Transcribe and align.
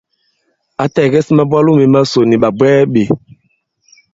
Ǎ 0.83 0.85
tɛ̀gɛs 0.93 1.27
mabwalo 1.37 1.71
mē 1.77 1.85
masò 1.93 2.19
nì 2.29 2.35
ɓàbwɛɛ 2.43 2.81
ɓē. 2.93 3.03